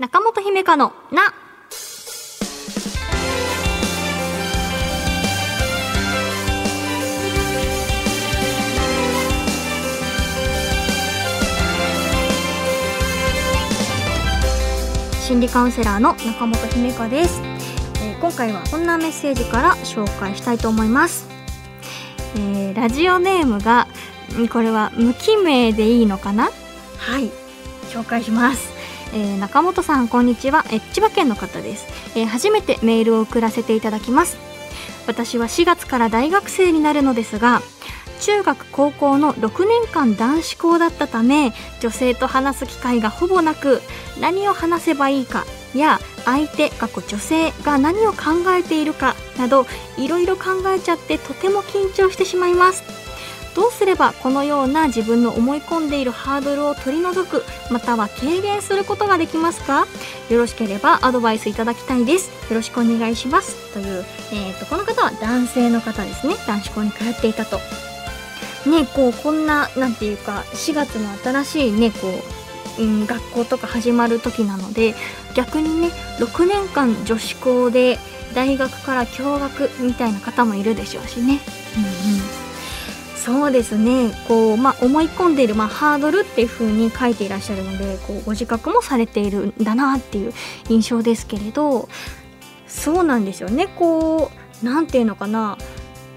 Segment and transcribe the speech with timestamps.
[0.00, 1.34] 中本姫香のな。
[15.20, 17.42] 心理カウンセラーの中本姫香です、
[18.02, 21.28] えー今回はこんなメッセージから紹介したいと思います、
[22.36, 23.86] えーラジオネームが
[24.50, 26.44] これは無記名でいいのかな？
[26.44, 26.50] は
[27.18, 27.30] い。
[27.90, 28.72] 紹介します、
[29.12, 34.50] えー中本さんこんにちは、え千葉県の方です、えー初めてメールを送らせていただきます。
[35.06, 37.62] 私は4月から大学生になるのですが
[38.20, 43.80] 中学高校の6年間男子校だったため女性と話す機会がほぼなく
[44.20, 49.66] 何を話せばいいかや相手過去女性が何を考えているかなど
[49.96, 52.99] いろいろ考えちゃってとても緊張してしまいます。
[53.54, 59.86] どうすればこのような自分の思い込んでいるハードルを取り除くまたは軽減することができますか？
[60.28, 62.30] よろしければアドバイスいただきたいです。
[62.48, 63.72] よろしくお願いします。
[63.74, 66.34] という、えー、とこの方は男性の方ですね。
[66.46, 67.58] 男子校に通っていたと。
[68.66, 72.08] ねこうこんななんていうか4月の新しいねこ
[72.78, 74.94] う、うん、学校とか始まる時なので
[75.34, 77.98] 逆にね6年間女子校で
[78.34, 81.40] 大学から共学みたいな方もいるでしょうしね。
[81.76, 81.86] うんう
[82.36, 82.39] ん。
[83.24, 84.10] そうですね。
[84.26, 90.32] こう、まあ、思い込んでいる、まあ、ハードルっていう風に書いていらっしゃるのでこうご自覚もされているんだなっていう
[90.70, 91.88] 印象ですけれど
[92.66, 93.68] そうなんですよね。
[93.76, 94.30] こ
[94.62, 95.58] うなんていうのかな。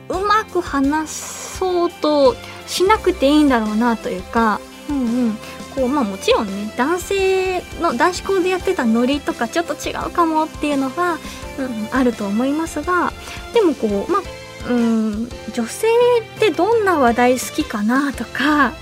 [0.10, 2.36] うまく話そうと
[2.68, 5.38] しなくていいんだろうなというか、うんうん。
[5.76, 11.18] こうまあ、もちろんね男性の男子校でやってたノリとかちょっと違うかもっていうのは、
[11.58, 13.12] うん、あると思いますが
[13.54, 14.22] でもこうまあ
[14.70, 15.88] うん女性
[16.36, 18.74] ってどんな話題好きかなとか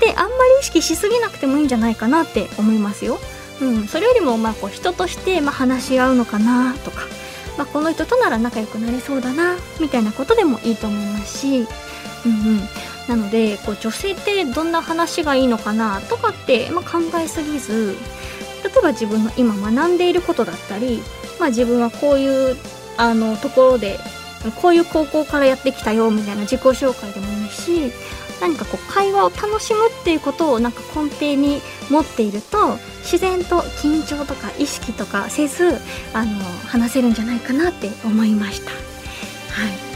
[0.00, 3.18] であんまり意識しすぎなくてもいいんじゃないかなって思いますよ。
[3.60, 7.02] うん、それよりもまあこう人としてま話し合うのかなとか、
[7.56, 11.66] まあ、この人となら仲良くなれそうだなみたいなことでもいいと思いますし、
[12.26, 12.60] うんうん、
[13.08, 17.96] なのでこう女性ってどんな話がいいのかなとかって、ま、考えすぎず
[18.64, 21.00] 例えば自分の今学んでいることだったり、
[21.38, 22.56] まあ、自分はこういう
[22.96, 23.98] あのところで
[24.52, 27.92] こういう高校からやってきたよみたいな自己紹介でもいいし
[28.40, 31.60] 何かこう会話を楽しむっていうことをなんか根底に
[31.90, 35.78] 持っていると自然と緊張とか意識とかせず
[36.12, 36.32] あの
[36.66, 38.70] 話せるんじゃないかなって思いました。
[38.70, 38.80] はい、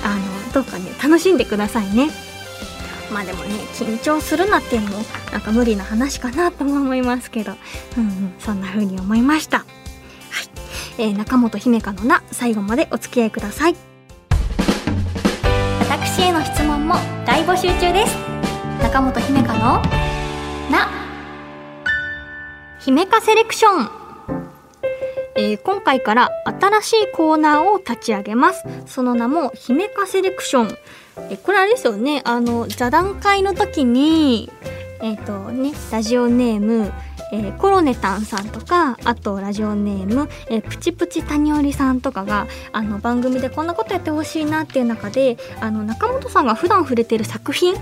[0.04, 0.14] あ
[0.46, 2.10] のどうかね楽しんでくださいね。
[3.12, 7.54] まあでもね緊張するなっていうのもなんか無理な話かなとも思いますけど、
[7.96, 9.58] うんうん、そんな風に思いました。
[9.58, 9.66] はい、
[10.98, 13.87] えー中本姫香のな最後までお付き合いください。
[17.48, 18.14] 募集中です。
[18.82, 19.60] 中本姫香の
[20.70, 20.86] な。
[22.78, 23.90] 姫香セレクション。
[25.34, 28.66] えー今回から新しいコーナーを立ち上げます。
[28.84, 30.76] その名も姫香セレクション。
[31.30, 32.20] えこれあれですよね。
[32.26, 34.52] あの座談会の時に
[35.00, 36.92] えっ、とねラジオネーム
[37.32, 47.74] えーコロネタンさんとかあとラジオネーム、えープチプチ谷織さんとかがあの番組でこんなことやってほしいなっていう中であの中本さんが普段触れてる作品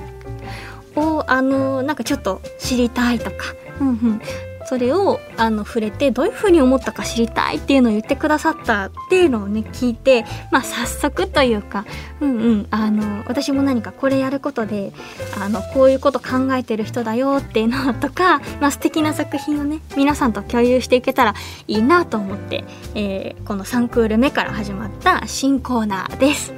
[0.97, 4.21] をあのなんかちょっと知りたいとか、うんうん、
[4.67, 11.85] それをあの触れてどういうふうに思ったか知りたいっていうのを言ってくださったっていうのをね聞いて、まあ、早速というか、
[12.21, 14.93] うんうん、あの私も何かこれやることで
[15.41, 21.35] あのこういうこと考えてる人だよっていうのとか、 まあ、素敵な作品をね皆さんと共有していけたら
[21.69, 26.56] いいなと思って、えーこの3クール目から始まった新コーナーです。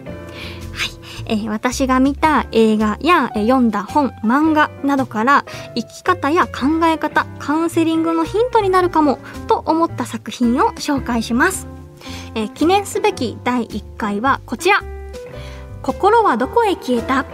[1.29, 5.45] えー私が見た映画や、えー読んだ本、漫画などから
[5.75, 11.67] 生き方や考え方、カウンセリングのヒントになるかもと思った作品を紹介します。
[12.35, 14.83] えー記念すべき第1回はこちら。
[15.83, 17.25] 心はどこへ消えた？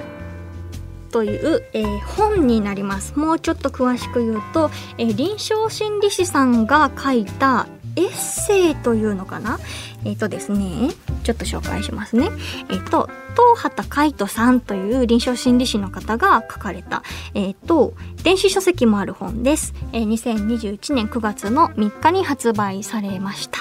[1.11, 3.17] という、えー本になります。
[3.19, 7.67] もうちょっと詳しく言うと、えー臨床心理士さんが書いた
[7.97, 9.59] エッセイというのかな？
[10.05, 10.91] えっ、とですね、
[11.23, 12.31] ちょっと紹介しますね。
[12.71, 17.03] えっ、と、東畑海人さんという臨床心理士の方が書かれた、
[17.35, 19.75] えっ、と、電子書籍もある本です。
[19.93, 23.61] えー2021年9月の3日に発売されました。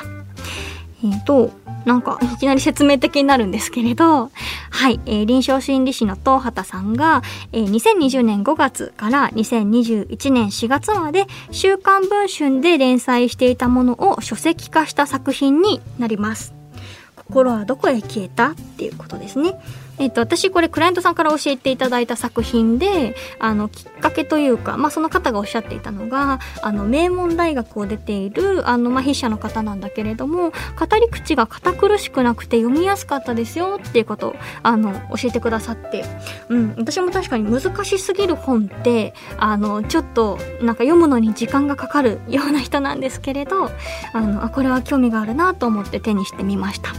[1.04, 1.52] えっ、と、
[1.86, 4.32] なんか、いきなり説明的になるんですけれど、
[4.70, 7.22] はい、えー臨床心理士の東畑さんが、
[7.52, 16.54] えー2020年5月から2021年4月まで、週刊文春で連載していたものを書籍化した作品になります。
[17.16, 18.52] 心はどこへ消えた？
[18.52, 19.56] っていうことですね。
[20.00, 30.54] えっと、私これクライアントさんから教えていただいた作品であのきっかけというか、まあ、その方がおっしゃっていたのがあの名門大学を出ているあの、まあ、筆者の方なんだけれども語
[31.00, 36.04] り口が堅苦しくなくて読みやすかったですよっていうことをあの教えてくださって、
[36.50, 43.70] うん、私も確かに難しすぎる本ってあのちょっとなんか読むのに時間がかかるような人なんですけれど
[44.14, 46.94] あのあこれは興味があるなと思って手にしてみました。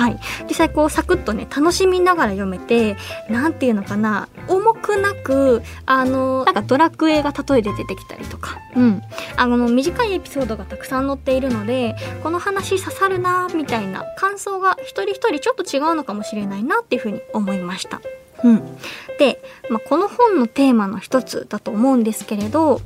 [0.00, 0.18] はい、
[0.48, 2.96] 実際こうサクッとね楽しみながら読めて
[3.28, 9.02] 何て言うのかな重くなくあのなんかドラクエが例えで出てきたりとか、うん、
[9.36, 18.00] あの短いエピソードがたくさん載っているのでこの話刺さるなみたいな感想が一人一人ちょっと違うのかもしれないなっていうふうに思いました。
[18.42, 18.78] うん、
[19.18, 22.80] で、まあ、この本のテーマの一つだと思うんですけれど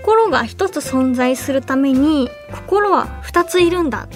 [0.00, 4.08] 心が一つ存在するために心は二ついるんだ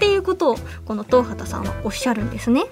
[0.00, 0.56] っていうことを
[0.86, 2.64] この東畑さんはおっしゃるんですね。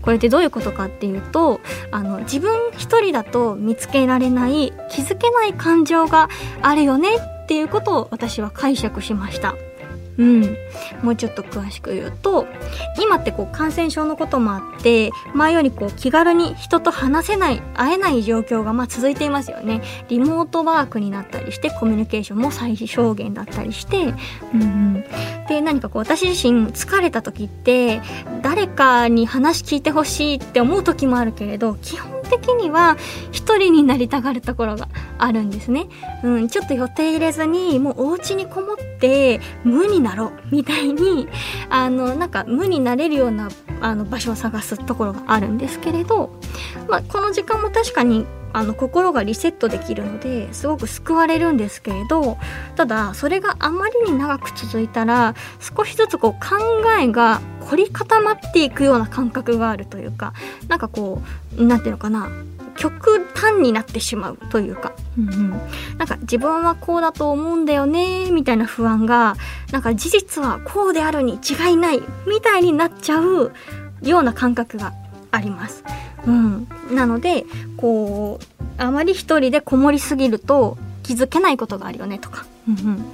[0.00, 1.60] これってどういうことかっていうと
[1.90, 6.28] あの自分一人だと見つけられない気づけない感情が
[6.62, 9.56] あるよねっていうことを私は解釈しました。
[10.18, 10.42] うん、
[11.02, 12.46] もうちょっと詳しく言うと
[13.00, 19.82] 今ってこう感染症のこともあって前よりこう気軽に人と話せない会えない状況がまあ続いていますよね。
[20.08, 24.14] リモートワークになったりしてコミュニケーションも最小限だったりして、
[24.52, 25.04] うん、
[25.48, 28.00] で何かこう私自身疲れた時って
[28.42, 32.96] 誰かに話聞いてほしいって思う時もあるけれど基本的には
[33.32, 34.88] 一人になりたがるところが
[35.18, 35.86] あるんですね、
[36.22, 41.28] うん、ちょっと予定入れずにもうお家にこもって無になろうみたいに
[41.68, 43.48] あのなんか無になれるような
[43.80, 46.30] あの場所を探すところがあるんですけれど、
[46.88, 52.38] まあ、この時間も確かにあの心がリセットできるのですごく救われるんですけれど
[52.76, 56.56] ただそれがあまりに長く続いたら少しずつこう考
[56.98, 60.32] えが凝り固まっていくような感覚があるというか
[60.66, 61.20] なんかこ
[61.56, 62.30] う何て言うのかな
[62.78, 65.50] 極端になってしまうというか、うんうん、
[65.98, 69.36] なんか自分はこうだと思うんだよねみたいな不安が
[69.72, 73.52] なんか事実はこうであるに違いないみたいになっちゃう
[74.02, 74.92] ような感覚が
[75.32, 75.84] あります。
[76.26, 77.44] うん、なので
[77.76, 83.04] こうあまり一人でこもりすぎると気づけないことがあるよねとか、うんうん、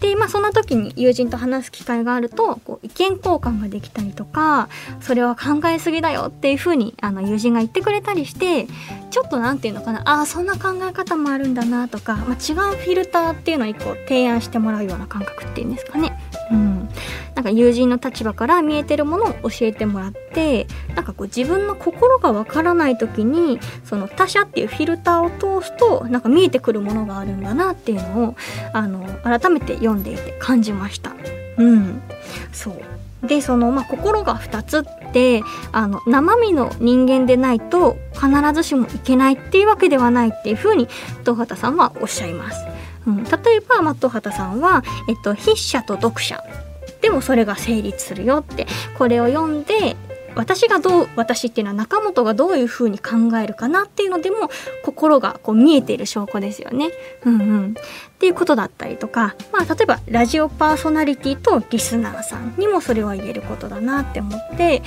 [0.00, 4.68] で、まあ、そんな時に友人と話す機会があるとこう意見交換ができたりとか
[5.00, 8.66] それは考えすぎだよっていうふうにあの友人が言ってくれたりして
[9.10, 16.27] ちょっと何て言うのかなああそんな考え方もあるんだなとか、まあ、違うフィルターっていうのを一個提案してもらうような感覚っていうんですかね。
[17.38, 28.36] なんか友人の立場から見えてるものを教えてもらってなんかこう自分の心がわからない時にその他者っていうフィルターを通すとなんか見えてくるものがあるんだなっていうのを
[28.72, 31.14] あの改めて読んでいて感じました。
[31.58, 32.02] うん、
[32.50, 40.88] そうでその、まあ、心が2つってあの生身の人間でないと必ずしもいけないっていうわけではないっていうふうに
[41.20, 42.66] 東畑さんはおっしゃいます。
[43.06, 46.42] うん、例えば、ま、東畑さんは、えっと、筆者と読者
[47.20, 48.66] それが成立するよって
[48.96, 49.96] これを読んで
[50.38, 54.50] 私がどう私っていうのは中本がどういうふうに考えるかなっていうのでも
[54.84, 56.90] 心がこう見えている証拠ですよね。
[57.24, 64.82] うんうん、っていうことだったりとか、まあ、例えばラジオパーソナリティとリスナーさんにもそれは言えることだなって思って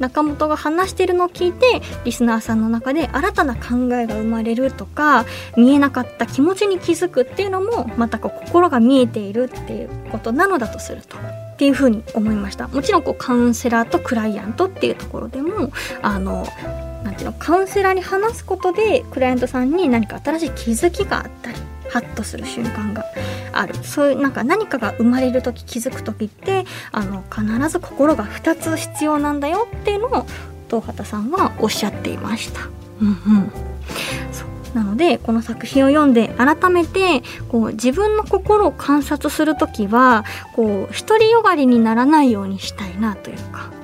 [0.00, 5.24] 中本が話してるのを聞いてリスナーさんの中で新たな考えが生まれるとか
[5.56, 11.45] 見えなかった気持ちに気づくっていうのもまたこう心が見えているっていうことなのだとすると。
[11.56, 12.68] っていうふうに思いました。
[12.68, 15.72] もちろんこうカウンセラーとクライアントっていうところでも
[16.02, 16.46] あの
[17.02, 21.58] なんていうのカウンセラーに話すことでクライアントさんに何か新しい気づきがあったり
[21.88, 23.06] ハッとする瞬間が
[23.52, 23.74] ある。
[23.82, 30.26] そういうなんか何かが生まれる時気づく時ってあの必ず心が2つ必要なんだよっていうのを
[30.68, 32.60] 東畑さんはおっしゃっていました。
[33.00, 33.52] うんうん。
[34.74, 43.76] なのでこの作品を読んで改めてこう自分の心を観察する時はこう独りよがりにならないようにしたいなというか。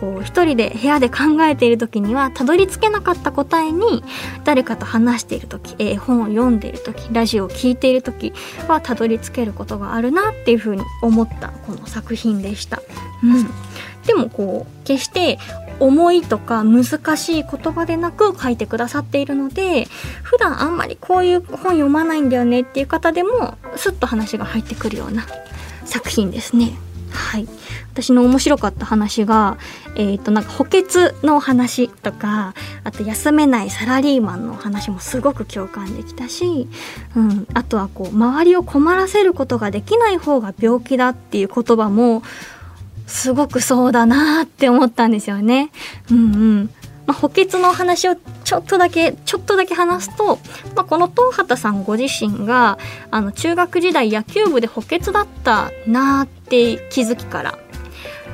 [0.00, 4.04] こう一人で部屋で考えている時にはたどり着けなかった答えに
[4.44, 8.32] 誰かと話している時絵本を読んでいる時ラジオを聴いている時
[8.68, 12.82] はたどり着けることがあるなっていうふうに思ったこの作品でした。
[13.22, 13.46] うん、
[14.06, 15.38] でもこう決して
[15.80, 16.84] 重いとか難
[17.16, 19.86] しい言葉でなく書いてくださっているので
[20.22, 25.26] 普段あんまりこういう本読まないんだよねっていう方でもスッと話が入ってくるような
[25.84, 26.72] 作品ですね。
[27.16, 27.48] はい、
[27.92, 29.56] 私の面白かった話が、
[29.96, 30.84] えーと、なんか補欠
[31.22, 32.54] の話とか
[32.84, 36.68] あと休めないサラリーマンの話もすごく共感できたし、
[37.16, 42.22] うん、あとはこう周りを困らせることができない方が病気だっていう言葉も
[43.06, 45.70] すごくそうだなって思ったんですよね。
[46.10, 46.70] うんうん。
[47.06, 50.38] まあ、補欠の話をちょっとだけちょっとだけ話すと、
[50.74, 52.78] まあ、この東畑さんご自身が
[53.12, 57.58] あの中学時代野球部で補欠だったなーって気づきから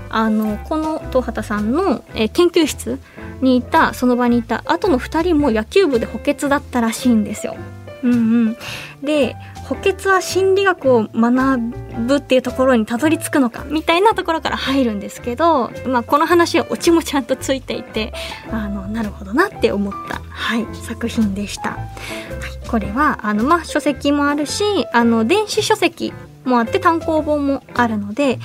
[0.09, 2.99] あのこの東畑さんの、え、研究室
[3.41, 7.57] にいたその場にいた後の2人も野球部で補欠だったらしいんですよ。
[8.03, 8.17] うんう
[8.51, 8.57] ん、
[9.03, 11.61] で補欠は心理学を学
[12.07, 18.13] ぶっていうところにたどり着くのかみたいなところから入るんですけど、まあ、この話はオチもちゃんとついていて
[18.51, 21.71] あのなるほどなって思った、はい、作品でした。
[21.71, 26.13] はい、これはあの、まあ、書籍もあるしあの電子書籍
[26.45, 28.39] もあって単行本もあるので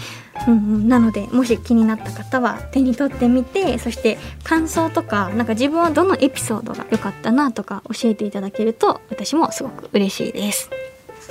[0.46, 10.70] うんうん、なのでもし気になった方は手に取ってみてそして感想とかなんか自分はどのエピソードが良かったなとか教えていただけると私もすごく嬉しいです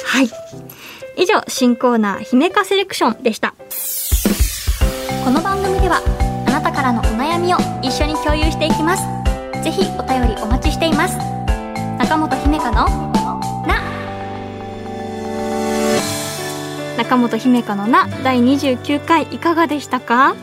[0.07, 0.31] はい。
[1.17, 3.55] 以上新コーナー姫かセレクションでした。
[5.25, 6.01] この番組では
[6.47, 9.03] あなたからのお悩みを一緒に共有していきます。
[9.65, 11.19] ぜひお便りお待ちしています。
[11.99, 12.87] 中本姫香の
[13.67, 13.83] な。
[16.97, 20.37] 中本姫香のな第29回いかがでしたか？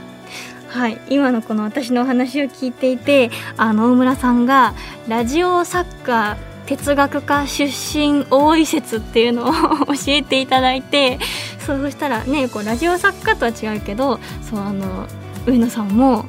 [0.68, 1.00] はい。
[1.10, 4.74] 今のこの私のお話を聞いていてあの大村さんが
[5.08, 9.52] ラジオ作家哲学科出身多い説っていうのを
[9.88, 11.20] 教えていただいて
[11.66, 15.06] そうしたらねこうラジオ作家とは違うけどそうあの
[15.46, 16.26] 上野さんも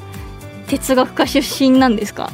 [0.67, 2.31] 哲学科出身なんですか？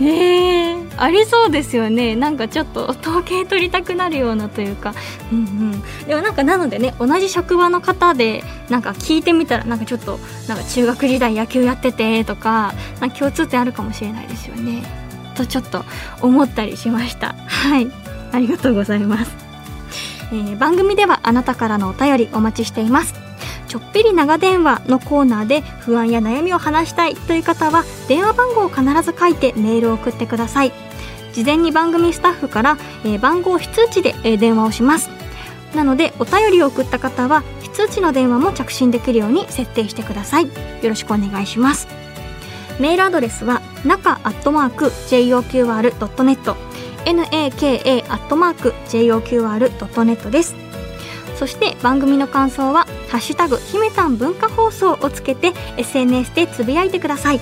[0.00, 2.16] へえありそうですよね。
[2.16, 4.94] なんかちょっと統計取りたくなるようなというか。
[5.32, 5.82] うんうん。
[6.06, 14.82] でもなんかなのでね同じ職場の方でなんか聞いてみたらなんかちょっとなんか中学時代野球やっててとかなんか共通点あるかもしれないですよね。
[15.36, 15.84] とちょっと
[16.20, 17.34] 思ったりしました。
[17.46, 17.88] はい。
[18.32, 19.30] ありがとうございます、
[20.32, 23.14] えー、番組ではあなたからのお便りお待ちしています。
[23.68, 30.72] ちょっぴり長電話のコーナーで不安や悩みを話したいという方は電話番号を必ず書いてメールを送ってください。
[31.32, 35.10] 事前に番組スタッフから、えー、番号非通知で、えー、電話をします。
[35.74, 40.46] なのでお便りを送った方は非通知の電話も着信できるように設定してください。
[40.46, 40.50] よ
[40.82, 41.88] ろしくお願いします。
[42.80, 46.54] メールアドレスは中アットマーク JOQR.net
[47.04, 50.54] naka アットマーク JOQR.net です。
[51.36, 57.40] そして番組の感想は「ハッシュタグひめたん文化放送」をつけて SNS でつぶやいてください。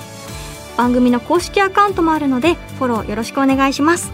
[0.76, 4.12] 番組の公式アカウントもあるのでフォローよろしくお願いします。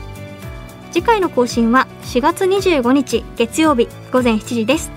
[0.92, 4.90] 次回の更新は4月25日月曜日午前7時です。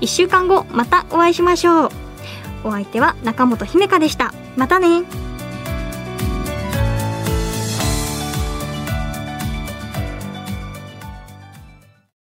[0.00, 1.90] 1週間後またお会いしましょう。
[2.64, 4.32] お相手は中本姫香でした。
[4.56, 5.02] またね。